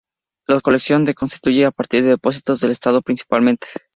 La 0.47 0.59
colección 0.61 1.05
se 1.05 1.13
constituye 1.13 1.63
a 1.63 1.69
partir 1.69 2.01
de 2.01 2.09
depósitos 2.09 2.59
del 2.59 2.71
estado 2.71 3.03
principalmente. 3.03 3.67